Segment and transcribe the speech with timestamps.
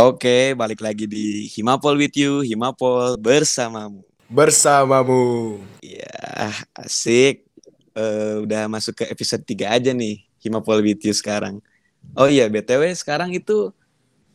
[0.00, 4.00] Oke, balik lagi di Himapol with you, Himapol bersamamu.
[4.32, 5.60] Bersamamu.
[5.84, 7.44] Ya, asik.
[7.92, 11.60] Uh, udah masuk ke episode 3 aja nih, Himapol with you sekarang.
[12.16, 13.76] Oh iya, BTW sekarang itu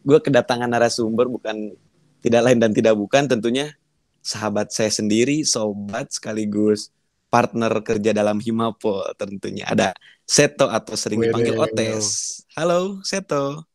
[0.06, 1.74] gue kedatangan narasumber bukan
[2.22, 3.74] tidak lain dan tidak bukan tentunya
[4.22, 6.94] sahabat saya sendiri, sobat sekaligus
[7.34, 9.66] partner kerja dalam Himapol tentunya.
[9.66, 9.98] Ada
[10.30, 12.46] Seto atau sering dipanggil Otes.
[12.54, 13.66] Halo, Seto.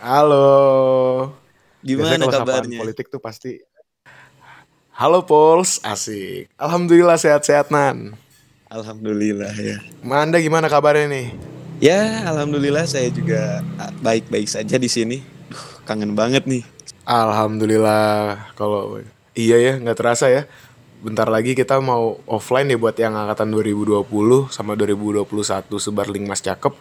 [0.00, 1.36] Halo.
[1.84, 2.80] Gimana kabarnya?
[2.80, 3.60] Politik tuh pasti.
[4.96, 6.48] Halo Pols, asik.
[6.56, 8.16] Alhamdulillah sehat-sehat Nan.
[8.72, 9.76] Alhamdulillah ya.
[10.00, 11.36] Manda gimana kabarnya nih?
[11.84, 13.60] Ya, alhamdulillah saya juga
[14.00, 15.20] baik-baik saja di sini.
[15.84, 16.64] kangen banget nih.
[17.04, 18.40] Alhamdulillah.
[18.56, 19.04] Kalau
[19.36, 20.48] iya ya, nggak terasa ya.
[21.04, 24.08] Bentar lagi kita mau offline ya buat yang angkatan 2020
[24.48, 25.28] sama 2021
[25.76, 26.72] sebar link Mas Cakep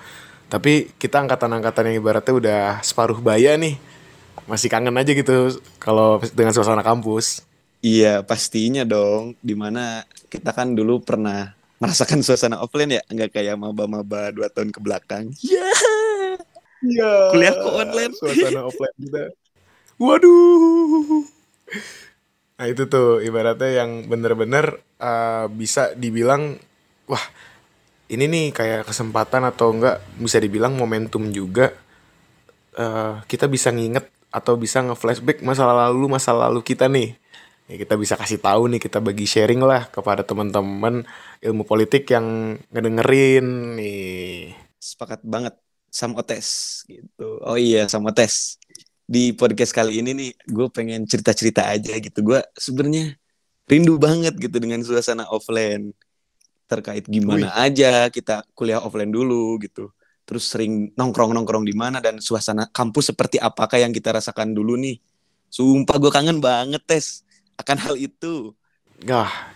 [0.50, 3.78] tapi kita angkatan-angkatan yang ibaratnya udah separuh baya nih.
[4.50, 7.46] Masih kangen aja gitu kalau dengan suasana kampus.
[7.86, 9.38] Iya, pastinya dong.
[9.46, 14.74] Di mana kita kan dulu pernah merasakan suasana offline ya, nggak kayak maba-maba dua tahun
[14.74, 15.32] ke belakang.
[15.40, 15.62] Iya.
[15.62, 15.74] Yeah.
[16.82, 17.02] Iya.
[17.06, 17.22] Yeah.
[17.30, 18.14] Kuliah ke online.
[18.18, 19.24] Suasana offline kita.
[20.02, 21.24] Waduh.
[22.60, 26.60] Nah itu tuh ibaratnya yang bener-bener uh, bisa dibilang,
[27.08, 27.22] wah
[28.10, 31.78] ini nih kayak kesempatan atau enggak bisa dibilang momentum juga
[32.74, 37.18] uh, kita bisa nginget atau bisa nge-flashback masa lalu masa lalu kita nih.
[37.70, 41.06] Ya kita bisa kasih tahu nih kita bagi sharing lah kepada teman-teman
[41.38, 44.58] ilmu politik yang ngedengerin nih.
[44.82, 45.54] Sepakat banget
[45.94, 47.38] sama tes gitu.
[47.46, 48.58] Oh iya sama tes
[49.10, 52.26] di podcast kali ini nih gue pengen cerita-cerita aja gitu.
[52.26, 53.14] Gue sebenarnya
[53.70, 55.94] rindu banget gitu dengan suasana offline
[56.70, 57.66] terkait gimana Wih.
[57.66, 59.90] aja kita kuliah offline dulu gitu.
[60.30, 64.78] Terus sering nongkrong nongkrong di mana dan suasana kampus seperti apakah yang kita rasakan dulu
[64.78, 65.02] nih?
[65.50, 67.26] Sumpah gue kangen banget tes
[67.58, 68.54] akan hal itu.
[69.02, 69.50] Gah,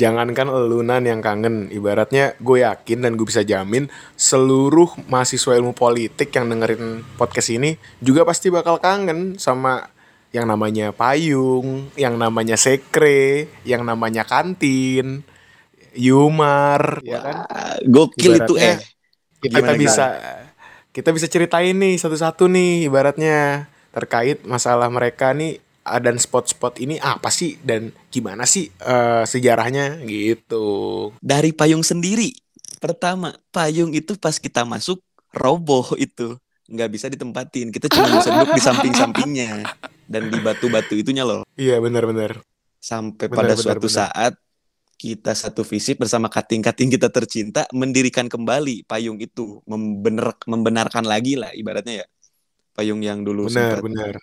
[0.00, 6.32] jangankan elunan yang kangen ibaratnya gue yakin dan gue bisa jamin seluruh mahasiswa ilmu politik
[6.32, 9.92] yang dengerin podcast ini juga pasti bakal kangen sama
[10.34, 15.22] yang namanya payung, yang namanya sekre, yang namanya kantin,
[15.94, 17.36] Yumar, ya kan?
[17.86, 18.78] Gokil itu eh.
[19.40, 20.44] Kita bisa kan?
[20.94, 27.28] kita bisa ceritain nih satu-satu nih ibaratnya terkait masalah mereka nih dan spot-spot ini apa
[27.28, 31.12] sih dan gimana sih uh, sejarahnya gitu.
[31.20, 32.32] Dari payung sendiri.
[32.80, 35.00] Pertama, payung itu pas kita masuk
[35.34, 37.68] roboh itu nggak bisa ditempatin.
[37.68, 39.50] Kita cuma bisa duduk di samping-sampingnya
[40.08, 41.44] dan di batu-batu itunya loh.
[41.60, 42.40] Iya benar-benar.
[42.80, 43.98] Sampai bener, pada bener, suatu bener.
[44.00, 44.32] saat
[44.94, 51.50] kita satu visi bersama kating-kating kita tercinta mendirikan kembali payung itu membener membenarkan lagi lah
[51.52, 52.06] ibaratnya ya.
[52.74, 54.14] Payung yang dulu benar benar.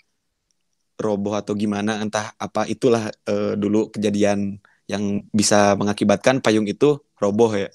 [1.00, 4.59] roboh atau gimana entah apa itulah uh, dulu kejadian
[4.92, 7.72] yang bisa mengakibatkan payung itu roboh ya.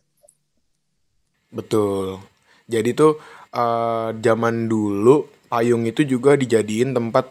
[1.49, 2.21] Betul.
[2.69, 3.17] Jadi tuh
[3.55, 7.31] uh, zaman dulu payung itu juga dijadiin tempat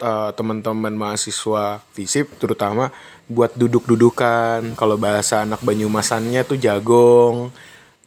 [0.00, 2.92] uh, teman-teman mahasiswa fisip terutama
[3.30, 4.76] buat duduk-dudukan.
[4.76, 7.52] Kalau bahasa anak Banyumasannya tuh jagong.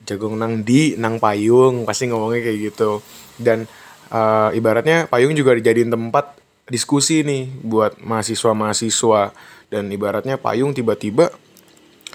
[0.05, 3.01] Jagong nang di nang payung pasti ngomongnya kayak gitu.
[3.37, 3.65] Dan
[4.13, 6.37] uh, ibaratnya payung juga dijadiin tempat
[6.69, 9.33] diskusi nih buat mahasiswa-mahasiswa.
[9.69, 11.29] Dan ibaratnya payung tiba-tiba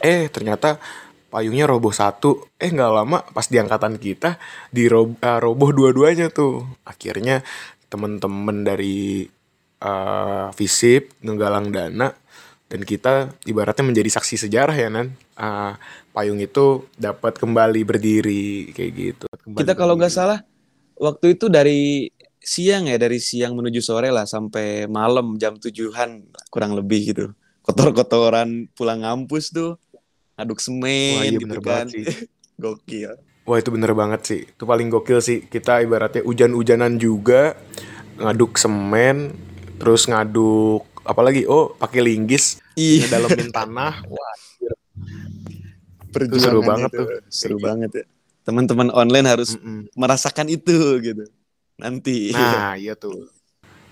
[0.03, 0.83] eh ternyata
[1.31, 2.51] payungnya roboh satu.
[2.59, 4.43] Eh nggak lama pas di angkatan kita
[4.75, 6.67] di uh, roboh dua-duanya tuh.
[6.83, 7.47] Akhirnya
[7.95, 9.31] temen-temen dari
[9.85, 12.17] uh, visip ngegalang dana
[12.67, 15.13] dan kita ibaratnya menjadi saksi sejarah ya nan.
[15.37, 15.77] Uh,
[16.15, 19.27] payung itu dapat kembali berdiri kayak gitu.
[19.29, 20.41] Kembali kita kalau nggak salah
[20.97, 22.09] waktu itu dari
[22.41, 27.27] siang ya dari siang menuju sore lah sampai malam jam tujuhan kurang lebih gitu.
[27.65, 29.77] Kotor-kotoran pulang ngampus tuh
[30.37, 31.87] aduk semen Wah, iya gitu kan.
[32.63, 33.13] gokil.
[33.45, 34.41] Wah itu bener banget sih.
[34.49, 35.45] Itu paling gokil sih.
[35.45, 37.59] Kita ibaratnya hujan-hujanan juga
[38.15, 39.35] Ngaduk semen
[39.79, 41.45] Terus ngaduk Apalagi?
[41.45, 42.59] Oh pakai linggis.
[42.75, 43.07] Iya.
[43.13, 44.03] dalamin tanah.
[44.13, 44.35] Wah
[46.11, 46.99] Perjuangan seru banget itu.
[46.99, 47.07] tuh.
[47.29, 48.05] Seru banget ya.
[48.45, 49.81] Teman-teman online harus mm -mm.
[49.95, 50.75] merasakan itu
[51.05, 51.25] gitu.
[51.77, 52.33] Nanti.
[52.33, 53.29] Nah iya tuh.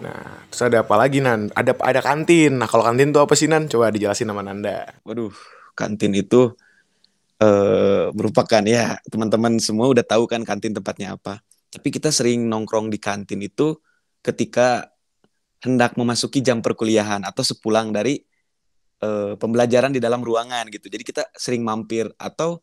[0.01, 1.53] Nah terus ada apa lagi nan?
[1.53, 2.57] Ada ada kantin.
[2.63, 3.69] Nah kalau kantin tuh apa sih nan?
[3.69, 4.89] Coba dijelasin sama Nanda.
[5.05, 5.35] Waduh
[5.75, 6.55] kantin itu
[7.43, 11.43] uh, merupakan ya teman-teman semua udah tahu kan kantin tempatnya apa.
[11.73, 13.75] Tapi kita sering nongkrong di kantin itu
[14.23, 14.93] ketika
[15.63, 18.19] hendak memasuki jam perkuliahan atau sepulang dari
[19.03, 20.91] uh, pembelajaran di dalam ruangan gitu.
[20.91, 22.59] Jadi kita sering mampir atau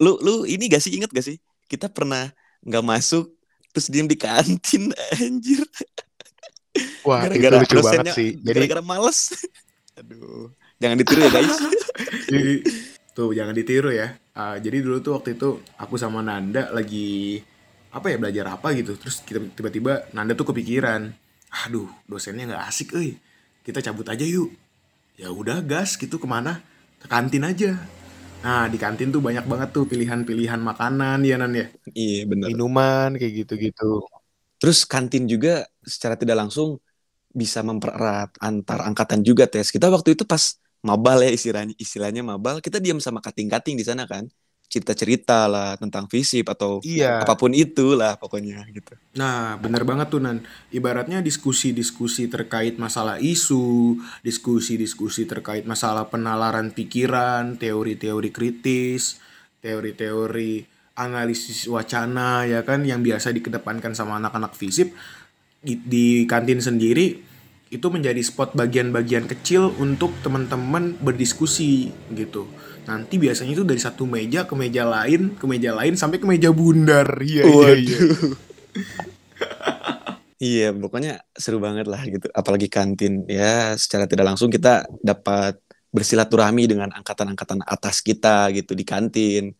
[0.00, 2.30] lu lu ini gak sih inget gak sih kita pernah
[2.62, 3.34] nggak masuk
[3.70, 4.90] terus diem di kantin
[5.20, 5.62] anjir.
[7.02, 8.30] Wah, gara-gara itu lucu banget sih.
[8.40, 9.18] Jadi gara-gara males
[10.00, 10.48] aduh
[10.80, 11.56] jangan ditiru ya guys
[12.30, 12.52] Jadi,
[13.12, 14.16] tuh jangan ditiru ya.
[14.32, 17.42] Ah, jadi dulu tuh waktu itu aku sama Nanda lagi
[17.90, 18.96] apa ya belajar apa gitu.
[18.96, 21.10] Terus kita tiba-tiba Nanda tuh kepikiran,
[21.50, 23.12] aduh dosennya nggak asik, eh
[23.66, 24.50] kita cabut aja yuk.
[25.20, 26.62] Ya udah gas gitu ke mana?
[27.02, 27.76] Ke kantin aja.
[28.44, 31.66] Nah di kantin tuh banyak banget tuh pilihan-pilihan makanan ya Nan ya.
[31.94, 33.84] iya bener Minuman kayak gitu-gitu.
[34.60, 36.78] terus kantin juga secara tidak langsung
[37.40, 42.56] bisa mempererat antar angkatan juga tes kita waktu itu pas mabal ya istilahnya istilahnya mabal
[42.64, 44.24] kita diam sama kating-kating di sana kan
[44.70, 47.26] cerita-cerita lah tentang fisip atau Iya.
[47.26, 50.46] apa pun itu lah pokoknya gitu Nah, bener banget tuh Nan.
[50.70, 59.18] Ibaratnya diskusi-diskusi terkait masalah isu, diskusi-diskusi terkait masalah penalaran pikiran, teori-teori kritis,
[59.58, 60.62] teori-teori
[60.94, 64.92] analisis wacana ya kan yang biasa dikedepankan sama anak-anak fisip
[65.64, 67.20] di, di kantin sendiri
[67.70, 72.50] itu menjadi spot bagian-bagian kecil untuk teman-teman berdiskusi gitu.
[72.88, 76.48] Nanti biasanya itu dari satu meja ke meja lain, ke meja lain sampai ke meja
[76.54, 77.06] bundar.
[77.20, 77.98] Iya, iya, iya.
[80.40, 82.24] Iya, pokoknya seru banget lah gitu.
[82.32, 85.60] Apalagi kantin ya, secara tidak langsung kita dapat
[85.92, 89.52] bersilaturahmi dengan angkatan-angkatan atas kita gitu di kantin.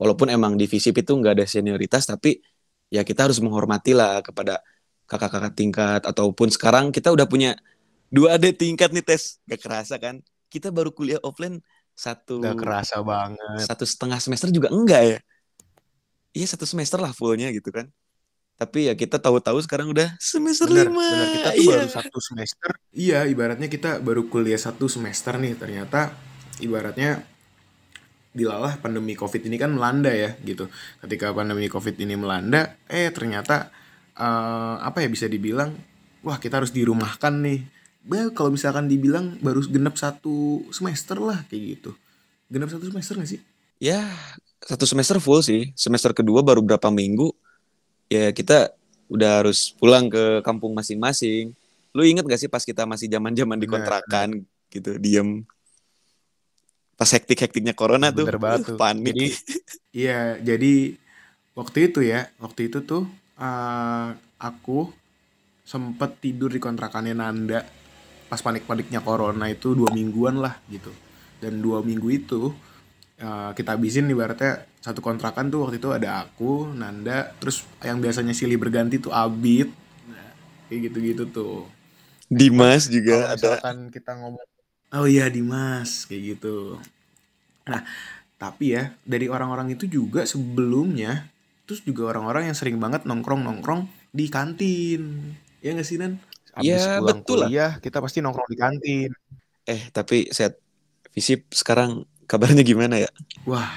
[0.00, 2.40] Walaupun emang di FISIP itu nggak ada senioritas, tapi
[2.88, 4.64] ya kita harus menghormati lah kepada
[5.04, 7.52] kakak-kakak tingkat ataupun sekarang kita udah punya
[8.08, 10.24] dua adik tingkat nih tes, gak kerasa kan?
[10.48, 11.60] Kita baru kuliah offline
[11.94, 13.62] satu Gak kerasa banget.
[13.64, 15.18] satu setengah semester juga enggak ya?
[16.32, 17.92] Iya satu semester lah fullnya gitu kan.
[18.56, 21.02] Tapi ya kita tahu-tahu sekarang udah semester Bener, lima.
[21.02, 21.28] bener.
[21.34, 21.76] Kita tuh Iya.
[21.82, 22.70] baru satu semester.
[22.94, 25.58] Iya, ibaratnya kita baru kuliah satu semester nih.
[25.58, 26.14] Ternyata
[26.62, 27.26] ibaratnya
[28.32, 30.72] dilalah pandemi covid ini kan melanda ya gitu.
[31.04, 33.68] Ketika pandemi covid ini melanda, eh ternyata
[34.16, 35.72] eh, apa ya bisa dibilang,
[36.24, 37.60] wah kita harus dirumahkan nih.
[38.34, 41.90] Kalau misalkan dibilang baru genap satu semester lah kayak gitu.
[42.50, 43.40] Genap satu semester gak sih?
[43.78, 44.02] Ya
[44.58, 45.70] satu semester full sih.
[45.78, 47.30] Semester kedua baru berapa minggu.
[48.10, 48.74] Ya kita
[49.06, 51.54] udah harus pulang ke kampung masing-masing.
[51.94, 54.28] Lu inget gak sih pas kita masih zaman-zaman di Bener, kontrakan
[54.72, 55.46] gitu, diem.
[56.98, 58.78] Pas hektik-hektiknya corona tuh, Bener banget uh, tuh.
[58.82, 59.14] panik.
[59.14, 59.26] Jadi
[59.94, 60.98] iya, jadi
[61.54, 63.06] waktu itu ya, waktu itu tuh
[63.36, 64.08] eh,
[64.40, 64.90] aku
[65.62, 67.81] sempet tidur di kontrakannya Nanda
[68.32, 70.92] pas panik-paniknya corona itu dua mingguan lah gitu.
[71.42, 72.40] Dan dua minggu itu
[73.20, 77.56] eh, kita habisin ibaratnya satu kontrakan tuh waktu itu ada aku, Nanda, terus
[77.88, 79.68] yang biasanya silih berganti tuh Abid,
[80.10, 80.30] nah,
[80.68, 81.56] kayak gitu-gitu tuh.
[82.38, 83.52] Dimas Kalau juga ada.
[83.60, 84.46] misalkan kita ngomong
[84.92, 86.76] Oh iya Dimas kayak gitu.
[87.70, 87.82] Nah,
[88.42, 91.30] tapi ya dari orang-orang itu juga sebelumnya
[91.66, 95.02] terus juga orang-orang yang sering banget nongkrong-nongkrong di kantin.
[95.64, 96.18] Ya nggak sih Nan?
[96.52, 97.48] Abis Ya, pulang betul lah.
[97.48, 99.10] kuliah kita pasti nongkrong di kantin.
[99.64, 100.58] Eh tapi set
[101.12, 103.10] Visip sekarang kabarnya gimana ya?
[103.44, 103.68] Wah,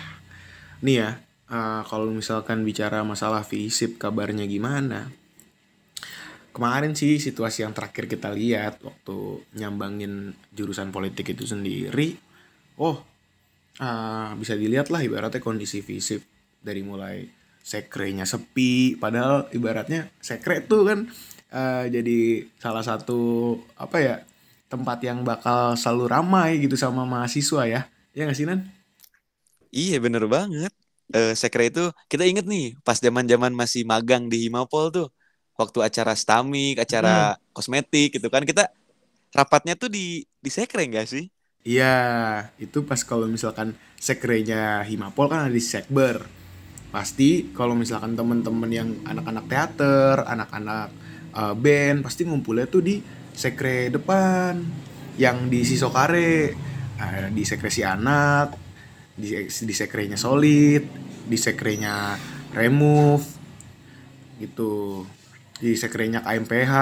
[0.80, 1.10] nih ya
[1.52, 5.12] eh, kalau misalkan bicara masalah fisip kabarnya gimana?
[6.56, 12.16] Kemarin sih situasi yang terakhir kita lihat waktu nyambangin jurusan politik itu sendiri,
[12.80, 13.04] oh
[13.84, 16.24] eh, bisa dilihat lah ibaratnya kondisi fisip
[16.64, 17.28] dari mulai
[17.60, 21.00] sekrenya sepi, padahal ibaratnya sekre tuh kan
[21.52, 23.20] eh, jadi salah satu
[23.78, 24.16] apa ya
[24.72, 27.82] tempat yang bakal selalu ramai gitu sama mahasiswa ya,
[28.18, 28.60] ya nggak sih Nan?
[29.74, 30.72] Iya bener banget.
[31.14, 35.08] Eh Sekre itu kita inget nih pas zaman-zaman masih magang di Himapol tuh.
[35.60, 38.68] Waktu acara stamik, acara kosmetik gitu kan kita
[39.38, 41.24] rapatnya tuh di di Sekre enggak sih?
[41.66, 41.86] Iya,
[42.62, 46.22] itu pas kalau misalkan sekrenya Himapol kan ada di Sekber.
[46.94, 50.94] Pasti kalau misalkan temen-temen yang anak-anak teater, anak-anak
[51.36, 52.96] eh, band, pasti ngumpulnya tuh di
[53.36, 54.64] sekre depan.
[55.16, 56.32] Yang di Sisokare,
[57.00, 58.56] eh, di sekre si anak,
[59.16, 60.84] di, di sekrenya Solid,
[61.28, 62.16] di sekrenya
[62.56, 63.28] Remove,
[64.40, 65.04] gitu.
[65.60, 66.74] Di sekrenya KMPH.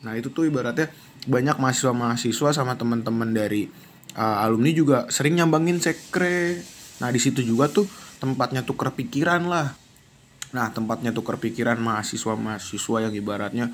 [0.00, 0.88] Nah itu tuh ibaratnya
[1.28, 3.68] banyak mahasiswa-mahasiswa sama teman-teman dari
[4.16, 6.64] uh, alumni juga sering nyambangin sekre.
[7.04, 7.84] Nah di situ juga tuh
[8.20, 9.76] tempatnya tuh pikiran lah.
[10.50, 13.70] Nah tempatnya tuh pikiran mahasiswa-mahasiswa yang ibaratnya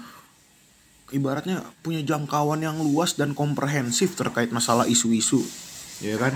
[1.14, 5.38] ibaratnya punya jangkauan yang luas dan komprehensif terkait masalah isu-isu,
[6.02, 6.34] ya kan?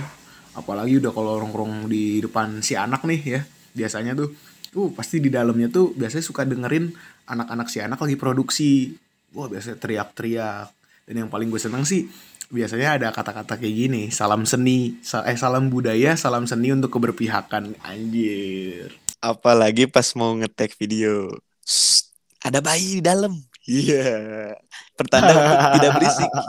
[0.55, 3.41] Apalagi udah kalau nongkrong di depan si anak nih ya,
[3.75, 4.31] biasanya tuh,
[4.71, 6.91] tuh pasti di dalamnya tuh biasanya suka dengerin
[7.27, 8.95] anak-anak si anak lagi produksi,
[9.35, 10.67] wah biasanya teriak-teriak.
[11.03, 12.07] Dan yang paling gue seneng sih
[12.51, 18.91] biasanya ada kata-kata kayak gini, salam seni, eh salam budaya, salam seni untuk keberpihakan, anjir.
[19.21, 21.29] Apalagi pas mau ngetek video.
[21.61, 22.09] Shh,
[22.41, 23.37] ada bayi di dalam.
[23.69, 24.57] Iya.
[24.97, 26.29] Pertanda untuk tidak berisik.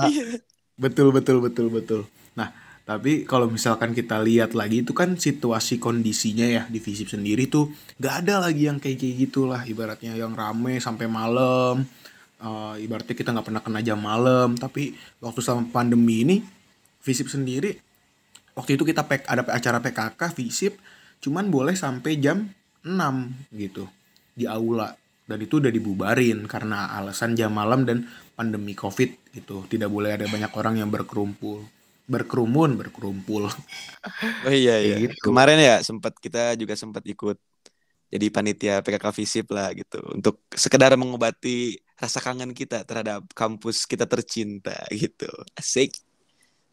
[0.83, 2.01] Betul betul betul betul.
[2.33, 2.49] Nah,
[2.83, 7.71] tapi kalau misalkan kita lihat lagi itu kan situasi kondisinya ya di Visip sendiri tuh
[8.01, 11.87] gak ada lagi yang kayak kayak gitulah ibaratnya yang rame sampai malam.
[12.43, 16.37] Uh, ibaratnya kita nggak pernah kena jam malam tapi waktu sama pandemi ini
[16.99, 17.79] Visip sendiri
[18.59, 20.75] waktu itu kita pek ada acara PKK Visip
[21.23, 22.51] cuman boleh sampai jam
[22.87, 23.87] 6 gitu.
[24.35, 24.95] Di aula.
[25.23, 29.65] Dan itu udah dibubarin karena alasan jam malam dan pandemi covid gitu.
[29.71, 31.63] Tidak boleh ada banyak orang yang berkerumpul.
[32.11, 33.49] Berkerumun berkerumpul.
[34.43, 34.99] Oh iya iya.
[34.99, 35.15] Gitu.
[35.23, 37.39] kemarin ya sempat kita juga sempat ikut
[38.11, 40.03] jadi panitia PKK Visip lah gitu.
[40.11, 45.31] Untuk sekedar mengobati rasa kangen kita terhadap kampus kita tercinta gitu.
[45.55, 45.95] Asik.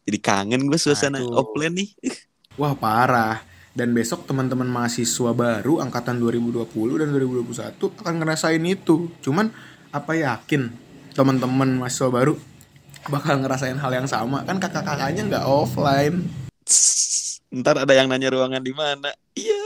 [0.04, 1.38] Jadi kangen gue suasana Aduh.
[1.38, 1.88] offline nih.
[2.60, 3.40] Wah parah
[3.70, 6.66] dan besok teman-teman mahasiswa baru angkatan 2020
[7.00, 9.10] dan 2021 akan ngerasain itu.
[9.22, 9.54] Cuman
[9.94, 10.70] apa yakin
[11.14, 12.34] teman-teman mahasiswa baru
[13.06, 14.42] bakal ngerasain hal yang sama?
[14.42, 16.26] Kan kakak-kakaknya nggak offline.
[17.50, 19.10] Ntar ada yang nanya ruangan di mana?
[19.34, 19.62] Iya.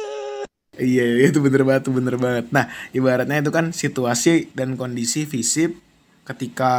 [0.74, 2.50] Iya itu bener banget bener banget.
[2.50, 5.78] Nah ibaratnya itu kan situasi dan kondisi visip
[6.26, 6.74] ketika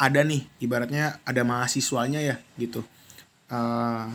[0.00, 2.80] ada nih ibaratnya ada mahasiswanya ya gitu.
[3.52, 4.08] Uh,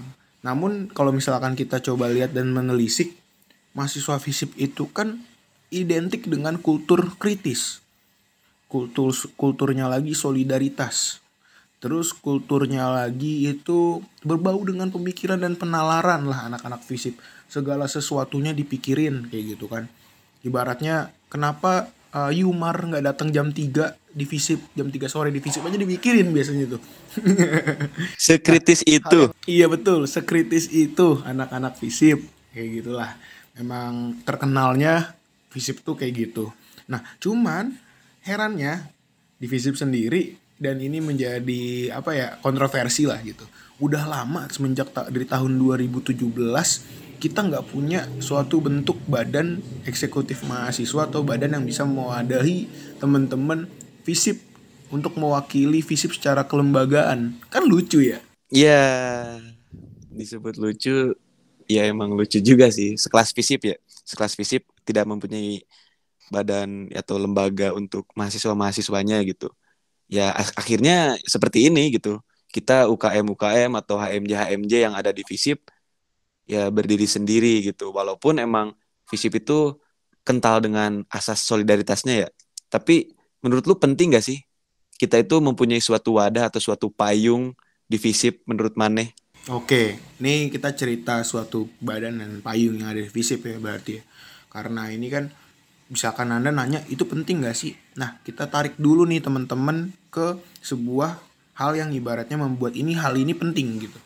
[0.46, 3.18] namun kalau misalkan kita coba lihat dan menelisik,
[3.74, 5.26] mahasiswa FISIP itu kan
[5.74, 7.82] identik dengan kultur kritis.
[8.70, 11.18] Kultur kulturnya lagi solidaritas.
[11.82, 17.18] Terus kulturnya lagi itu berbau dengan pemikiran dan penalaran lah anak-anak FISIP.
[17.50, 19.90] Segala sesuatunya dipikirin kayak gitu kan.
[20.46, 25.60] Ibaratnya kenapa uh, Yumar nggak datang jam 3 di visip jam 3 sore di visip
[25.68, 26.82] aja dipikirin biasanya tuh.
[28.26, 29.22] Sekritis nah, itu.
[29.46, 30.08] iya betul.
[30.08, 31.20] Sekritis itu.
[31.28, 32.24] Anak-anak visip
[32.56, 33.12] kayak gitulah.
[33.60, 35.20] Memang terkenalnya
[35.52, 36.56] visip tuh kayak gitu.
[36.88, 37.76] Nah cuman
[38.24, 38.88] herannya
[39.36, 43.44] di visip sendiri dan ini menjadi apa ya kontroversi lah gitu.
[43.84, 46.16] Udah lama semenjak ta dari tahun 2017
[47.18, 52.68] kita nggak punya suatu bentuk badan eksekutif mahasiswa atau badan yang bisa mewadahi
[53.00, 53.68] teman-teman
[54.06, 54.40] visip
[54.94, 57.36] untuk mewakili visip secara kelembagaan.
[57.50, 58.22] Kan lucu ya?
[58.54, 58.86] Iya.
[60.16, 61.18] Disebut lucu
[61.66, 62.96] ya emang lucu juga sih.
[62.96, 63.76] Sekelas visip ya.
[64.06, 65.66] Sekelas visip tidak mempunyai
[66.30, 69.50] badan atau lembaga untuk mahasiswa mahasiswanya gitu.
[70.06, 72.22] Ya akhirnya seperti ini gitu.
[72.54, 75.66] Kita UKM UKM atau HMJ HMJ yang ada di visip
[76.46, 78.74] ya berdiri sendiri gitu walaupun emang
[79.10, 79.78] FISIP itu
[80.26, 82.30] kental dengan asas solidaritasnya ya
[82.70, 84.42] tapi menurut lu penting gak sih
[84.96, 87.54] kita itu mempunyai suatu wadah atau suatu payung
[87.86, 89.14] di FISIP menurut Maneh
[89.46, 94.04] Oke, ini kita cerita suatu badan dan payung yang ada di FISIP ya berarti ya.
[94.50, 95.30] Karena ini kan
[95.94, 97.78] misalkan Anda nanya itu penting gak sih?
[97.94, 101.22] Nah, kita tarik dulu nih teman-teman ke sebuah
[101.62, 104.00] hal yang ibaratnya membuat ini hal ini penting gitu.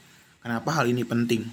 [0.44, 1.48] Kenapa hal ini penting?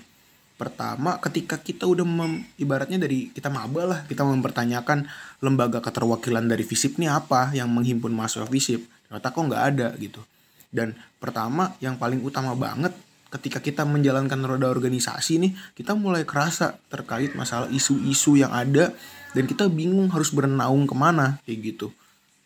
[0.57, 5.05] Pertama, ketika kita udah mem, ibaratnya dari kita maba lah, kita mempertanyakan
[5.45, 8.89] lembaga keterwakilan dari FISIP ini apa yang menghimpun mahasiswa FISIP.
[9.09, 10.25] Ternyata kok nggak ada gitu.
[10.73, 12.97] Dan pertama, yang paling utama banget
[13.37, 18.97] ketika kita menjalankan roda organisasi nih, kita mulai kerasa terkait masalah isu-isu yang ada
[19.37, 21.93] dan kita bingung harus bernaung ke mana kayak gitu.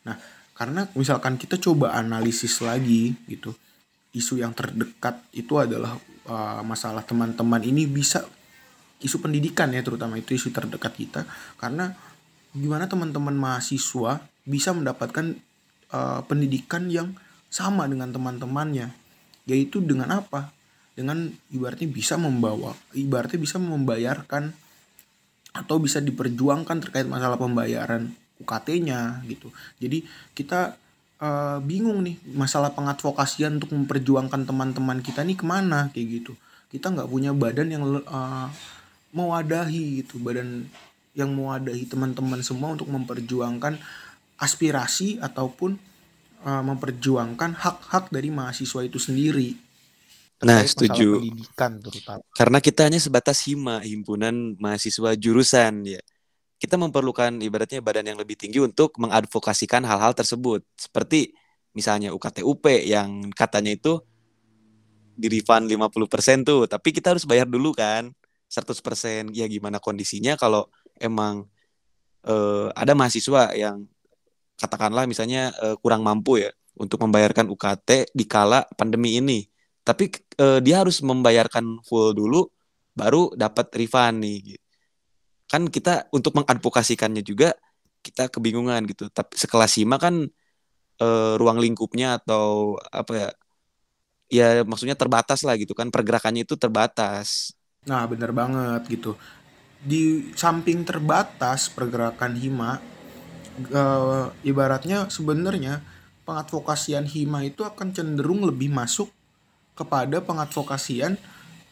[0.03, 0.19] Nah,
[0.59, 3.55] karena misalkan kita coba analisis lagi gitu,
[4.19, 5.95] isu yang terdekat itu adalah
[6.29, 8.27] uh, masalah teman-teman ini bisa
[9.01, 11.21] isu pendidikan ya terutama itu isu terdekat kita.
[11.57, 11.93] Karena
[12.53, 15.39] gimana teman-teman mahasiswa bisa mendapatkan
[15.95, 17.17] uh, pendidikan yang
[17.49, 18.93] sama dengan teman-temannya?
[19.49, 20.53] Yaitu dengan apa?
[20.93, 24.53] Dengan ibaratnya bisa membawa ibaratnya bisa membayarkan
[25.51, 29.53] atau bisa diperjuangkan terkait masalah pembayaran UKT-nya gitu.
[29.81, 30.05] Jadi
[30.37, 30.77] kita
[31.21, 36.33] uh, bingung nih masalah pengadvokasian untuk memperjuangkan teman-teman kita nih ke mana kayak gitu.
[36.73, 38.49] Kita nggak punya badan yang uh,
[39.13, 40.67] mewadahi gitu badan
[41.13, 43.77] yang mewadahi teman-teman semua untuk memperjuangkan
[44.41, 45.77] aspirasi ataupun
[46.47, 49.59] uh, memperjuangkan hak-hak dari mahasiswa itu sendiri.
[50.41, 51.21] Nah, setuju.
[52.33, 56.01] Karena kita hanya sebatas hima, himpunan mahasiswa jurusan ya
[56.61, 60.61] kita memerlukan ibaratnya badan yang lebih tinggi untuk mengadvokasikan hal-hal tersebut.
[60.77, 61.33] Seperti
[61.73, 64.05] misalnya UKT-UP yang katanya itu
[65.17, 68.13] di refund 50% tuh, tapi kita harus bayar dulu kan
[68.53, 69.33] 100%.
[69.33, 70.69] Ya gimana kondisinya kalau
[71.01, 71.49] emang
[72.29, 73.89] uh, ada mahasiswa yang
[74.61, 79.49] katakanlah misalnya uh, kurang mampu ya untuk membayarkan UKT di kala pandemi ini.
[79.81, 82.53] Tapi uh, dia harus membayarkan full dulu
[82.93, 84.60] baru dapat refund nih
[85.51, 87.59] kan kita untuk mengadvokasikannya juga
[88.07, 89.11] kita kebingungan gitu.
[89.11, 90.31] Tapi sekelas Hima kan
[91.03, 93.29] uh, ruang lingkupnya atau apa ya
[94.31, 95.91] ya maksudnya terbatas lah gitu kan.
[95.91, 97.51] Pergerakannya itu terbatas.
[97.85, 99.19] Nah bener banget gitu.
[99.83, 102.79] Di samping terbatas pergerakan hima
[103.75, 105.83] uh, ibaratnya sebenarnya
[106.25, 109.11] pengadvokasian hima itu akan cenderung lebih masuk
[109.75, 111.19] kepada pengadvokasian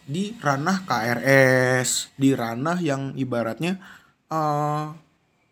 [0.08, 3.76] di ranah KRS, di ranah yang ibaratnya
[4.32, 4.96] uh,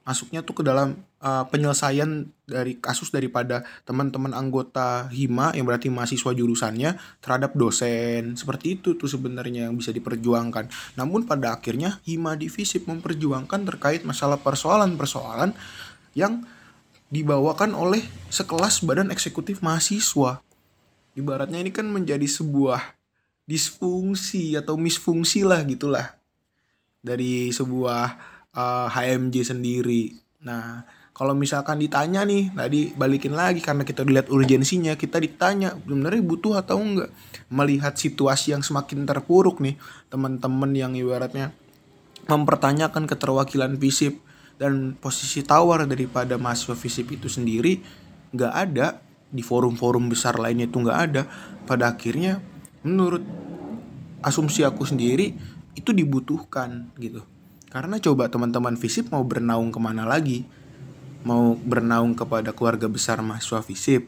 [0.08, 6.32] masuknya tuh ke dalam uh, penyelesaian dari kasus daripada teman-teman anggota HIMA yang berarti mahasiswa
[6.32, 8.38] jurusannya terhadap dosen.
[8.38, 10.96] Seperti itu tuh sebenarnya yang bisa diperjuangkan.
[10.96, 15.52] Namun pada akhirnya HIMA divisip memperjuangkan terkait masalah persoalan-persoalan
[16.16, 16.48] yang
[17.12, 20.40] dibawakan oleh sekelas badan eksekutif mahasiswa.
[21.12, 22.95] Ibaratnya ini kan menjadi sebuah
[23.46, 26.18] disfungsi atau misfungsi lah gitulah
[26.98, 28.04] dari sebuah
[28.50, 30.10] uh, eh, HMJ sendiri.
[30.42, 30.82] Nah,
[31.16, 36.60] kalau misalkan ditanya nih, tadi balikin lagi karena kita lihat urgensinya, kita ditanya sebenarnya butuh
[36.60, 37.08] atau enggak?
[37.48, 39.78] Melihat situasi yang semakin terpuruk nih,
[40.10, 41.54] teman-teman yang ibaratnya
[42.26, 44.18] mempertanyakan keterwakilan FISIP
[44.58, 47.80] dan posisi tawar daripada mahasiswa FISIP itu sendiri
[48.34, 49.00] nggak ada.
[49.26, 51.22] Di forum-forum besar lainnya itu nggak ada.
[51.64, 52.44] Pada akhirnya
[52.86, 53.26] menurut
[54.22, 55.34] asumsi aku sendiri
[55.74, 57.26] itu dibutuhkan gitu.
[57.66, 60.46] Karena coba teman-teman visip mau bernaung ke mana lagi?
[61.26, 64.06] Mau bernaung kepada keluarga besar mahasiswa visip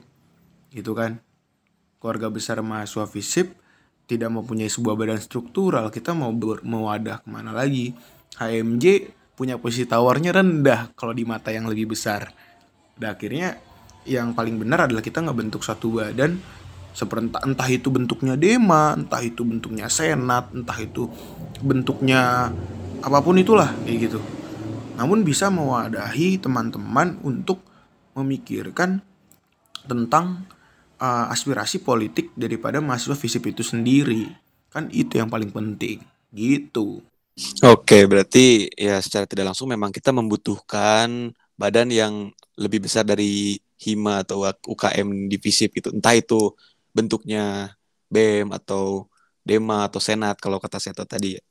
[0.70, 1.18] gitu kan?
[1.98, 3.58] Keluarga besar mahasiswa visip
[4.06, 7.92] tidak mempunyai sebuah badan struktural kita mau ber, mau ada ke mana lagi?
[8.38, 12.30] HMJ punya posisi tawarnya rendah kalau di mata yang lebih besar.
[12.94, 13.58] Dan akhirnya
[14.08, 16.38] yang paling benar adalah kita nggak bentuk satu badan
[16.92, 21.06] seperti entah itu bentuknya dema, entah itu bentuknya senat, entah itu
[21.62, 22.50] bentuknya
[23.02, 24.18] apa pun itulah kayak gitu.
[24.98, 27.62] Namun bisa mewadahi teman-teman untuk
[28.18, 28.98] memikirkan
[29.86, 30.42] tentang
[30.98, 34.26] uh, aspirasi politik daripada mahasiswa FISIP itu sendiri.
[34.68, 36.02] Kan itu yang paling penting.
[36.34, 37.00] Gitu.
[37.62, 42.14] Oke, berarti ya secara tidak langsung memang kita membutuhkan badan yang
[42.58, 45.94] lebih besar dari HIMA atau UKM di FISIP gitu.
[45.94, 46.50] Entah itu
[46.98, 47.74] bentuknya
[48.10, 49.06] BEM atau
[49.46, 51.42] Dema atau Senat kalau kata Seto tadi ya.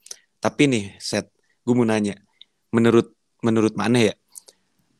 [0.43, 1.31] Tapi nih, Set,
[1.63, 2.19] gue mau nanya,
[2.75, 4.15] menurut menurut mana ya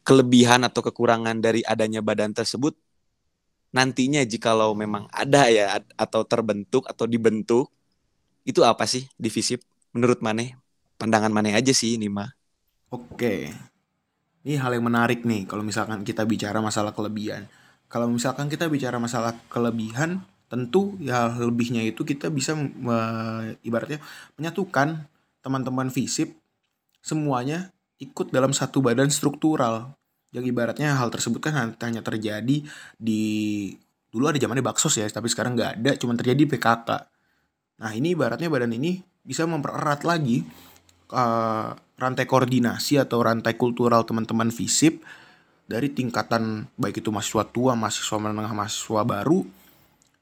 [0.07, 2.79] kelebihan atau kekurangan dari adanya badan tersebut
[3.75, 7.67] nantinya jikalau memang ada ya atau terbentuk atau dibentuk
[8.47, 9.59] itu apa sih divisi?
[9.91, 10.55] Menurut mana?
[10.95, 12.31] Pandangan mana aja sih ini mah
[12.87, 13.51] oke.
[14.47, 17.51] Ini hal yang menarik nih kalau misalkan kita bicara masalah kelebihan.
[17.91, 22.97] Kalau misalkan kita bicara masalah kelebihan tentu ya lebihnya itu kita bisa me,
[23.67, 23.99] ibaratnya
[24.39, 25.07] menyatukan
[25.43, 26.35] teman-teman FISIP
[27.03, 29.95] semuanya ikut dalam satu badan struktural.
[30.35, 32.63] Yang ibaratnya hal tersebut kan hanya terjadi
[32.99, 33.23] di
[34.11, 36.89] dulu ada zamannya baksos ya tapi sekarang nggak ada cuma terjadi PKK
[37.77, 40.41] nah ini ibaratnya badan ini bisa mempererat lagi
[41.11, 45.03] uh, rantai koordinasi atau rantai kultural teman-teman FISIP
[45.67, 49.43] dari tingkatan baik itu mahasiswa tua, mahasiswa menengah, mahasiswa baru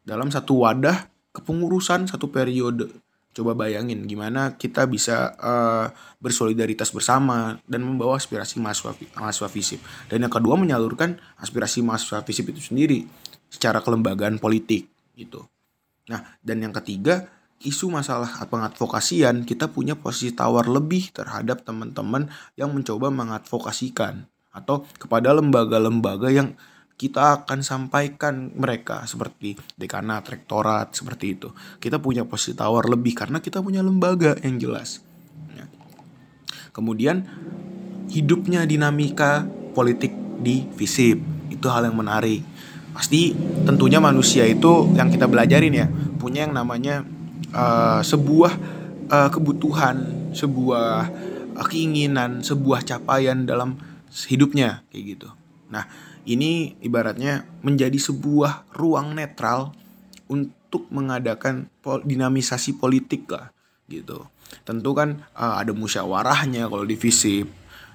[0.05, 2.87] dalam satu wadah kepengurusan satu periode.
[3.35, 5.91] Coba bayangin gimana kita bisa uh,
[6.23, 9.79] bersolidaritas bersama dan membawa aspirasi mahasiswa mahasiswa FISIP.
[10.07, 13.03] Dan yang kedua menyalurkan aspirasi mahasiswa FISIP itu sendiri
[13.51, 14.87] secara kelembagaan politik
[15.19, 15.43] gitu.
[16.07, 17.27] Nah, dan yang ketiga
[17.59, 25.35] isu masalah pengadvokasian kita punya posisi tawar lebih terhadap teman-teman yang mencoba mengadvokasikan atau kepada
[25.35, 26.55] lembaga-lembaga yang
[26.95, 31.51] kita akan sampaikan mereka seperti dekanat, rektorat, seperti itu.
[31.83, 35.03] Kita punya posisi tawar lebih karena kita punya lembaga yang jelas.
[35.51, 35.67] Ya.
[36.71, 37.27] Kemudian
[38.07, 39.43] hidupnya dinamika
[39.75, 41.19] politik di FISIP
[41.51, 42.39] itu hal yang menarik.
[42.95, 43.35] Pasti
[43.67, 47.03] tentunya manusia itu yang kita belajarin ya punya yang namanya
[47.51, 48.53] uh, sebuah
[49.11, 51.11] uh, kebutuhan, sebuah
[51.59, 53.75] uh, keinginan, sebuah capaian dalam
[54.31, 55.29] hidupnya kayak gitu.
[55.67, 55.83] Nah,
[56.25, 59.77] ini ibaratnya menjadi sebuah ruang netral
[60.25, 63.53] untuk mengadakan dinamisasi politik lah
[63.85, 64.25] gitu.
[64.65, 67.45] Tentu kan uh, ada musyawarahnya kalau di.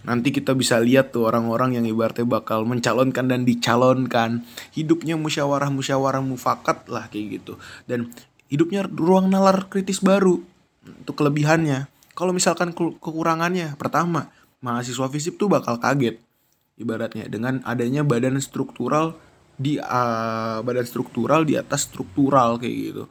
[0.01, 4.49] Nanti kita bisa lihat tuh orang-orang yang ibaratnya bakal mencalonkan dan dicalonkan.
[4.73, 7.61] Hidupnya musyawarah-musyawarah mufakat lah kayak gitu.
[7.85, 8.09] Dan
[8.49, 10.41] hidupnya ruang nalar kritis baru.
[10.81, 11.93] Untuk kelebihannya.
[12.17, 14.33] Kalau misalkan kekurangannya, pertama,
[14.65, 16.17] mahasiswa FISIP tuh bakal kaget
[16.81, 19.21] ibaratnya dengan adanya badan struktural
[19.61, 23.05] di uh, badan struktural di atas struktural kayak gitu.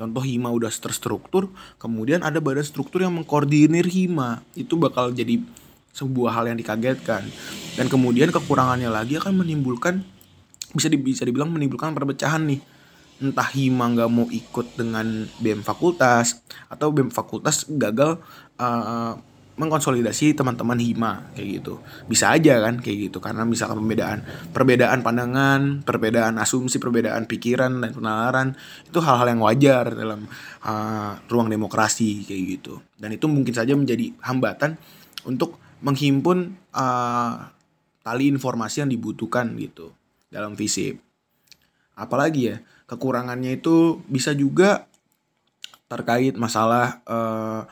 [0.00, 4.40] Contoh hima udah terstruktur, kemudian ada badan struktur yang mengkoordinir hima.
[4.56, 5.44] Itu bakal jadi
[5.92, 7.28] sebuah hal yang dikagetkan.
[7.76, 10.00] Dan kemudian kekurangannya lagi akan menimbulkan
[10.72, 12.62] bisa di, bisa dibilang menimbulkan perpecahan nih
[13.20, 16.40] entah hima nggak mau ikut dengan bem fakultas
[16.72, 18.16] atau bem fakultas gagal
[18.56, 19.20] uh,
[19.60, 21.84] mengkonsolidasi teman-teman hima kayak gitu.
[22.08, 23.20] Bisa aja kan kayak gitu.
[23.20, 24.24] Karena misalkan perbedaan
[24.56, 28.48] perbedaan pandangan perbedaan asumsi perbedaan pikiran dan penalaran
[28.88, 30.24] itu hal-hal yang wajar dalam
[30.64, 32.80] uh, ruang demokrasi kayak gitu.
[32.96, 34.80] Dan itu mungkin saja menjadi hambatan
[35.28, 37.52] untuk menghimpun uh,
[38.00, 39.92] tali informasi yang dibutuhkan gitu
[40.32, 41.10] dalam visip
[42.00, 42.56] apalagi ya
[42.88, 44.88] kekurangannya itu bisa juga
[45.92, 47.68] terkait masalah uh,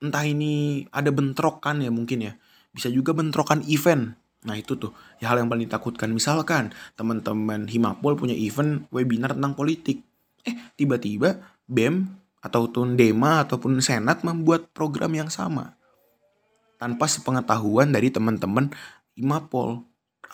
[0.00, 2.32] entah ini ada bentrokan ya mungkin ya.
[2.72, 4.16] Bisa juga bentrokan event.
[4.48, 6.10] Nah itu tuh ya hal yang paling ditakutkan.
[6.10, 10.00] Misalkan teman-teman Himapol punya event webinar tentang politik.
[10.48, 11.36] Eh tiba-tiba
[11.68, 12.08] BEM
[12.40, 15.76] ataupun Dema ataupun Senat membuat program yang sama.
[16.80, 18.72] Tanpa sepengetahuan dari teman-teman
[19.12, 19.84] Himapol.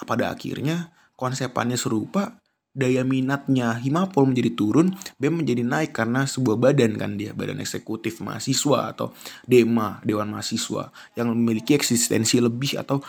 [0.06, 2.38] Pada akhirnya konsepannya serupa
[2.76, 8.20] daya minatnya Himapol menjadi turun, BEM menjadi naik karena sebuah badan kan dia, badan eksekutif
[8.20, 9.16] mahasiswa atau
[9.48, 13.00] DEMA, Dewan Mahasiswa yang memiliki eksistensi lebih atau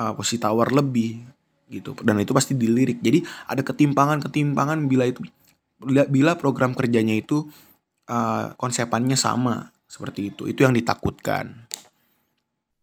[0.00, 1.20] uh, posisi tawar lebih
[1.68, 1.92] gitu.
[2.00, 3.04] Dan itu pasti dilirik.
[3.04, 5.20] Jadi ada ketimpangan-ketimpangan bila itu
[6.08, 7.44] bila program kerjanya itu
[8.08, 10.48] uh, konsepannya sama seperti itu.
[10.48, 11.68] Itu yang ditakutkan.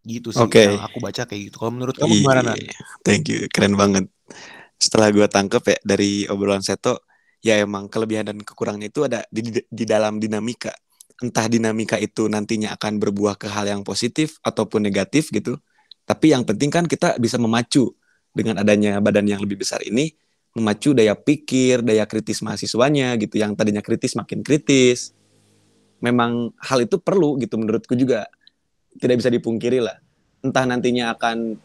[0.06, 0.78] Gitu sih okay.
[0.78, 1.58] yang aku baca kayak gitu.
[1.58, 2.54] Kalau menurut kamu gimana?
[2.54, 4.08] Iya, thank you, keren banget
[4.78, 7.02] setelah gue tangkep ya dari obrolan Seto
[7.42, 10.74] ya emang kelebihan dan kekurangannya itu ada di, di dalam dinamika.
[11.18, 15.58] Entah dinamika itu nantinya akan berbuah ke hal yang positif ataupun negatif gitu.
[16.06, 17.90] Tapi yang penting kan kita bisa memacu
[18.32, 20.14] dengan adanya badan yang lebih besar ini
[20.58, 25.14] memacu daya pikir daya kritis mahasiswanya gitu yang tadinya kritis makin kritis.
[26.02, 28.30] Memang hal itu perlu gitu menurutku juga.
[28.98, 29.98] Tidak bisa dipungkiri lah.
[30.42, 31.58] Entah nantinya akan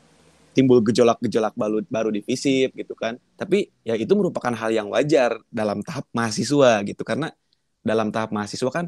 [0.53, 3.17] timbul gejolak-gejolak baru baru di FISIP gitu kan.
[3.37, 7.33] Tapi ya itu merupakan hal yang wajar dalam tahap mahasiswa gitu karena
[7.83, 8.87] dalam tahap mahasiswa kan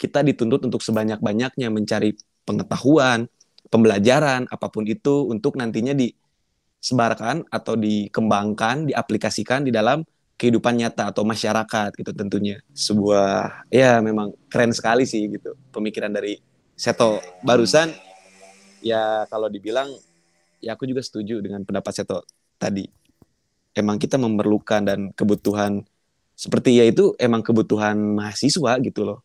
[0.00, 2.16] kita dituntut untuk sebanyak-banyaknya mencari
[2.48, 3.28] pengetahuan,
[3.68, 10.00] pembelajaran apa pun itu untuk nantinya disebarkan atau dikembangkan, diaplikasikan di dalam
[10.40, 12.64] kehidupan nyata atau masyarakat gitu tentunya.
[12.72, 16.40] Sebuah ya memang keren sekali sih gitu pemikiran dari
[16.80, 17.92] Seto barusan
[18.80, 19.92] ya kalau dibilang
[20.60, 22.24] ya aku juga setuju dengan pendapat Seto
[22.60, 22.84] tadi.
[23.72, 25.82] Emang kita memerlukan dan kebutuhan
[26.36, 29.20] seperti ya itu emang kebutuhan mahasiswa gitu loh.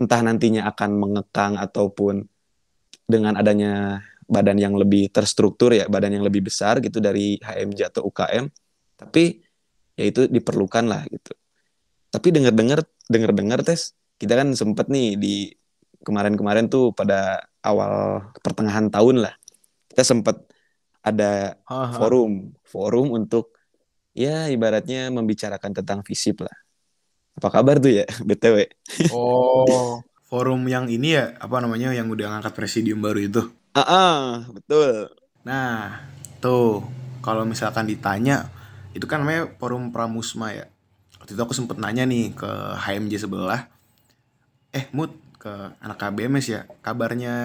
[0.00, 2.24] Entah nantinya akan mengekang ataupun
[3.04, 8.08] dengan adanya badan yang lebih terstruktur ya, badan yang lebih besar gitu dari HMJ atau
[8.08, 8.48] UKM.
[8.96, 9.44] Tapi
[9.94, 11.32] ya itu diperlukan lah gitu.
[12.10, 15.34] Tapi dengar-dengar dengar-dengar tes kita kan sempet nih di
[16.00, 19.34] kemarin-kemarin tuh pada awal pertengahan tahun lah
[19.94, 20.42] kita sempat
[20.98, 21.94] ada Aha.
[21.94, 22.50] forum.
[22.66, 23.54] Forum untuk
[24.10, 26.56] ya ibaratnya membicarakan tentang visip lah.
[27.38, 28.70] Apa kabar tuh ya btw
[29.14, 31.38] oh forum yang ini ya?
[31.38, 33.42] Apa namanya yang udah ngangkat presidium baru itu?
[33.70, 35.14] Ah uh -uh, betul.
[35.46, 36.02] Nah
[36.42, 36.82] tuh
[37.22, 38.50] kalau misalkan ditanya
[38.98, 40.66] itu kan namanya forum pramusma ya.
[41.22, 42.50] Waktu itu aku sempet nanya nih ke
[42.82, 43.70] HMJ sebelah.
[44.74, 47.36] Eh mood ke anak KBMS ya kabarnya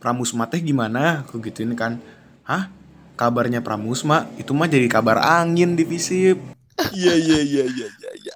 [0.00, 1.22] Pramusma teh gimana?
[1.28, 2.00] Aku gituin kan.
[2.48, 2.72] Hah?
[3.20, 6.40] Kabarnya Pramusma itu mah jadi kabar angin di Visip.
[6.96, 8.08] Iya iya iya iya iya.
[8.24, 8.34] Ya.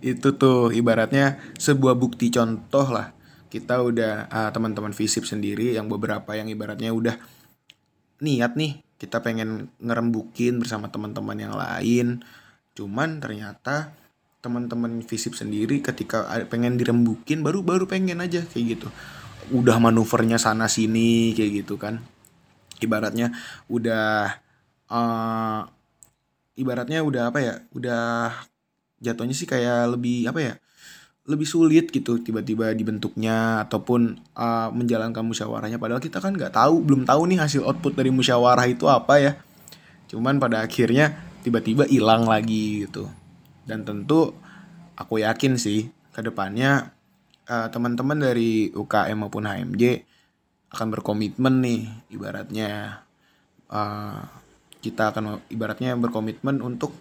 [0.00, 3.14] itu tuh ibaratnya sebuah bukti contoh lah.
[3.46, 7.14] Kita udah uh, teman-teman Visip sendiri yang beberapa yang ibaratnya udah
[8.18, 12.26] niat nih kita pengen ngerembukin bersama teman-teman yang lain.
[12.74, 13.94] Cuman ternyata
[14.42, 18.88] teman-teman Visip sendiri ketika pengen dirembukin baru baru pengen aja kayak gitu
[19.50, 22.02] udah manuvernya sana sini kayak gitu kan.
[22.80, 23.34] Ibaratnya
[23.68, 24.32] udah
[24.88, 25.60] uh,
[26.56, 28.32] ibaratnya udah apa ya udah
[29.00, 30.54] jatuhnya sih kayak lebih apa ya
[31.28, 35.78] lebih sulit gitu tiba-tiba dibentuknya ataupun uh, menjalankan musyawarahnya.
[35.78, 39.32] Padahal kita kan nggak tahu belum tahu nih hasil output dari musyawarah itu apa ya.
[40.10, 41.14] Cuman pada akhirnya
[41.46, 43.06] tiba-tiba hilang lagi gitu.
[43.62, 44.34] Dan tentu
[44.98, 46.90] aku yakin sih ke depannya
[47.50, 50.06] uh, teman-teman dari UKM maupun HMJ
[50.70, 51.82] akan berkomitmen nih
[52.14, 53.02] ibaratnya.
[53.66, 54.22] Uh,
[54.80, 56.94] kita akan ibaratnya berkomitmen untuk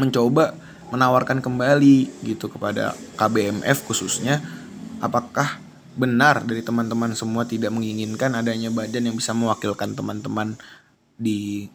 [0.00, 0.56] mencoba
[0.88, 4.40] menawarkan kembali gitu kepada KBMF khususnya.
[5.02, 5.60] Apakah
[5.94, 10.58] benar dari teman-teman semua tidak menginginkan adanya badan yang bisa mewakilkan teman-teman
[11.14, 11.70] di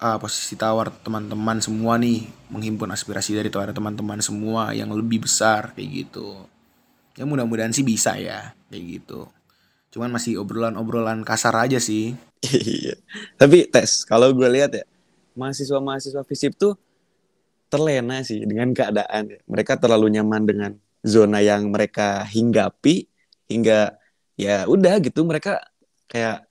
[0.00, 6.08] uh, posisi tawar teman-teman semua nih menghimpun aspirasi dari teman-teman semua yang lebih besar kayak
[6.08, 6.51] gitu
[7.18, 9.28] ya mudah-mudahan sih bisa ya kayak gitu
[9.92, 12.16] cuman masih obrolan-obrolan kasar aja sih
[12.48, 12.96] iya
[13.36, 14.84] tapi tes kalau gue lihat ya
[15.36, 16.76] mahasiswa-mahasiswa FISIP tuh
[17.72, 19.40] terlena sih dengan keadaan.
[19.48, 23.08] Mereka terlalu nyaman dengan zona yang mereka hinggapi
[23.48, 23.96] hingga
[24.36, 25.64] ya udah gitu mereka
[26.08, 26.44] kayak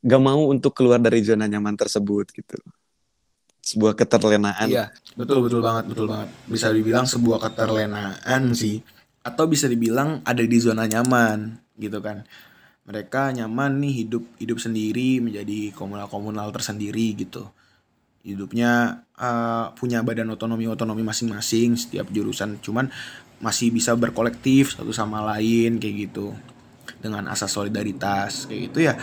[0.00, 2.56] gak mau untuk keluar dari zona nyaman tersebut gitu.
[3.60, 4.72] Sebuah keterlenaan.
[4.72, 6.32] Iya, betul betul banget, betul banget.
[6.48, 8.80] Bisa dibilang sebuah keterlenaan sih
[9.28, 12.24] atau bisa dibilang ada di zona nyaman gitu kan.
[12.88, 17.44] Mereka nyaman nih hidup hidup sendiri menjadi komunal-komunal tersendiri gitu.
[18.24, 22.56] Hidupnya uh, punya badan otonomi otonomi masing-masing setiap jurusan.
[22.64, 22.88] Cuman
[23.38, 26.34] masih bisa berkolektif satu sama lain kayak gitu
[26.98, 28.94] dengan asas solidaritas kayak gitu ya.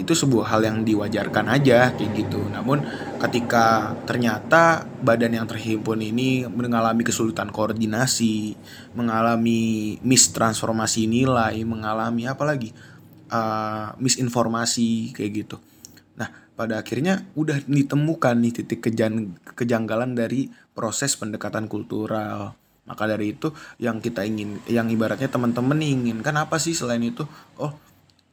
[0.00, 2.40] Itu sebuah hal yang diwajarkan aja kayak gitu.
[2.48, 2.80] Namun
[3.20, 8.56] ketika ternyata badan yang terhimpun ini mengalami kesulitan koordinasi
[8.96, 12.72] mengalami mistransformasi nilai mengalami apa lagi
[13.28, 15.58] uh, misinformasi kayak gitu.
[16.52, 22.61] Pada akhirnya udah ditemukan nih titik kejang kejanggalan dari proses pendekatan kultural.
[22.82, 27.22] Maka dari itu yang kita ingin yang ibaratnya teman-teman inginkan apa sih selain itu?
[27.58, 27.72] Oh,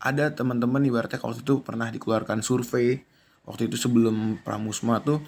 [0.02, 3.04] ada teman-teman ibaratnya kalau itu pernah dikeluarkan survei
[3.44, 5.20] waktu itu sebelum pramusma tuh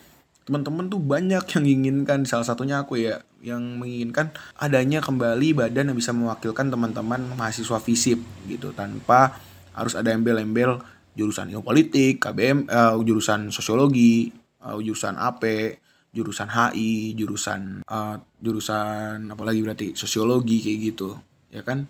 [0.41, 5.97] teman-teman tuh banyak yang inginkan salah satunya aku ya yang menginginkan adanya kembali badan yang
[5.97, 9.37] bisa mewakilkan teman-teman mahasiswa FISIP gitu tanpa
[9.77, 10.81] harus ada embel-embel
[11.15, 11.67] jurusan ilmu
[12.17, 14.31] KBM, uh, jurusan sosiologi,
[14.63, 15.43] uh, jurusan AP,
[16.11, 21.09] jurusan HI, jurusan uh, jurusan apalagi berarti sosiologi kayak gitu,
[21.51, 21.87] ya kan?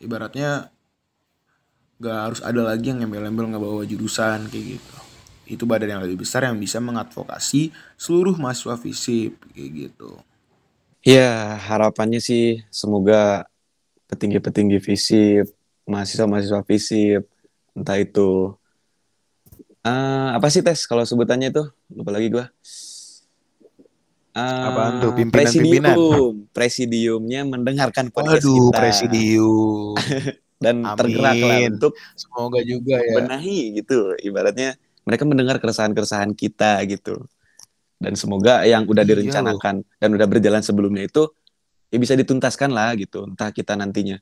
[0.00, 0.72] Ibaratnya
[2.00, 4.96] gak harus ada lagi yang embel-embel nggak bawa jurusan kayak gitu.
[5.44, 10.10] Itu badan yang lebih besar yang bisa mengadvokasi seluruh mahasiswa FISIP kayak gitu.
[11.04, 13.44] Ya, harapannya sih semoga
[14.08, 15.52] petinggi-petinggi FISIP,
[15.84, 17.22] mahasiswa-mahasiswa FISIP
[17.74, 18.54] entah itu
[19.84, 22.46] uh, apa sih tes kalau sebutannya itu lupa lagi gue
[24.34, 25.12] uh, Apaan tuh?
[25.14, 25.94] Pimpinan-pimpinan.
[25.94, 26.34] presidium.
[26.50, 28.78] Presidiumnya mendengarkan podcast Waduh, kita.
[28.78, 29.94] presidium.
[30.64, 30.96] Dan Amin.
[30.96, 33.14] tergerak lah untuk semoga juga ya.
[33.20, 34.16] benahi gitu.
[34.20, 37.24] Ibaratnya mereka mendengar keresahan-keresahan kita gitu.
[38.00, 39.10] Dan semoga yang udah iya.
[39.16, 41.28] direncanakan iya dan udah berjalan sebelumnya itu
[41.92, 43.28] ya bisa dituntaskan lah gitu.
[43.28, 44.16] Entah kita nantinya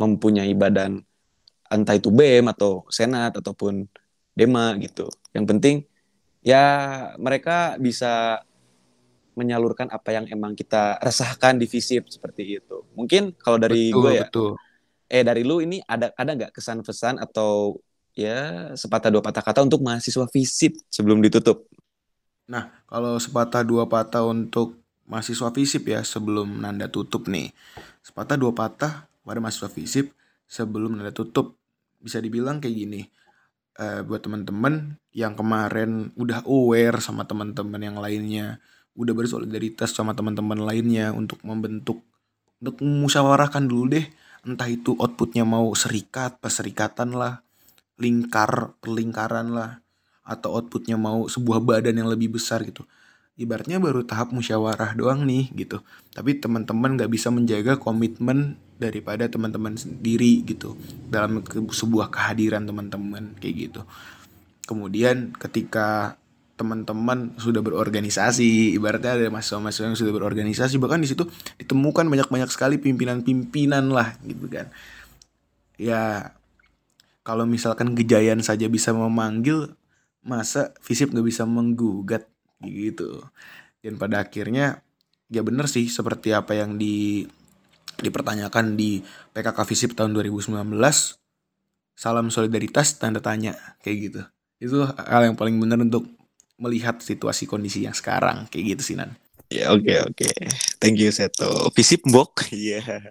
[0.00, 1.04] mempunyai badan
[1.70, 3.86] entah itu BEM atau Senat ataupun
[4.34, 5.06] Dema gitu.
[5.36, 5.76] Yang penting
[6.44, 6.64] ya
[7.16, 8.42] mereka bisa
[9.34, 12.86] menyalurkan apa yang emang kita resahkan di visip seperti itu.
[12.94, 14.58] Mungkin kalau dari gue ya, betul.
[15.10, 17.78] eh dari lu ini ada ada nggak kesan pesan atau
[18.14, 21.66] ya sepatah dua patah kata untuk mahasiswa visip sebelum ditutup?
[22.46, 27.52] Nah, kalau sepatah dua patah untuk mahasiswa visip ya sebelum nanda tutup nih.
[28.00, 30.12] Sepatah dua patah pada mahasiswa visip
[30.48, 31.56] sebelum nanda tutup
[32.04, 33.02] bisa dibilang kayak gini
[33.80, 38.60] uh, buat teman-teman yang kemarin udah aware sama teman-teman yang lainnya
[38.94, 42.02] udah bersolidaritas sama teman-teman lainnya untuk membentuk
[42.62, 44.06] untuk musyawarahkan dulu deh.
[44.44, 47.40] Entah itu outputnya mau serikat perserikatan lah
[47.96, 49.80] lingkar perlingkaran lah
[50.24, 52.84] atau outputnya mau sebuah badan yang lebih besar gitu.
[53.34, 55.82] Ibaratnya baru tahap musyawarah doang nih gitu.
[56.14, 60.78] Tapi teman-teman nggak bisa menjaga komitmen daripada teman-teman sendiri gitu.
[61.10, 63.80] Dalam sebuah kehadiran teman-teman kayak gitu.
[64.64, 66.16] Kemudian ketika
[66.54, 68.74] teman-teman sudah berorganisasi.
[68.78, 70.78] Ibaratnya ada mahasiswa-mahasiswa yang sudah berorganisasi.
[70.78, 71.26] Bahkan di situ
[71.58, 74.70] ditemukan banyak-banyak sekali pimpinan-pimpinan lah gitu kan.
[75.74, 76.34] Ya
[77.26, 79.74] kalau misalkan gejayan saja bisa memanggil
[80.24, 82.30] masa visip nggak bisa menggugat
[82.62, 83.26] gitu.
[83.82, 84.80] Dan pada akhirnya
[85.28, 87.26] ya bener sih seperti apa yang di
[87.98, 89.02] dipertanyakan di
[89.34, 90.50] PKK Visip tahun 2019
[91.94, 94.20] salam solidaritas tanda tanya kayak gitu.
[94.58, 96.06] Itu hal yang paling benar untuk
[96.60, 99.14] melihat situasi kondisi yang sekarang kayak gitu sih Nan
[99.50, 100.34] ya oke okay, oke okay.
[100.78, 103.02] thank you Seto Visip Mbok iya yeah.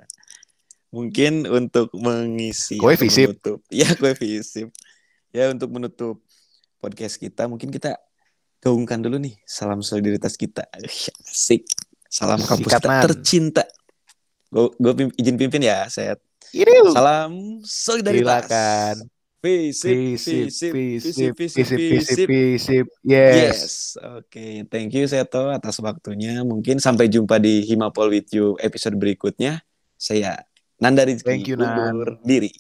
[0.94, 3.40] mungkin untuk mengisi kue Visip
[3.74, 4.72] ya kue Visip
[5.34, 6.24] ya untuk menutup
[6.84, 7.96] podcast kita mungkin kita
[8.64, 10.64] gaungkan dulu nih salam solidaritas kita.
[10.72, 11.68] Asik.
[12.08, 13.68] Salam kampus tercinta.
[14.48, 16.24] Gue gue izin pimpin ya, set.
[16.96, 18.48] Salam solidaritas.
[18.48, 18.96] Silakan.
[19.44, 23.36] Visip, visip, visip, visip, visip, visip, Yes.
[23.36, 23.64] Yes.
[24.00, 24.64] Oke, okay.
[24.72, 26.40] thank you Seto atas waktunya.
[26.48, 29.60] Mungkin sampai jumpa di Himapol with you episode berikutnya.
[30.00, 30.48] Saya
[30.80, 32.56] Nanda Rizky thank you, undur diri.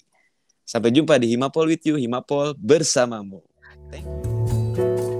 [0.68, 3.40] Sampai jumpa di Himapol with you, Himapol bersamamu.
[3.88, 5.13] Thank you.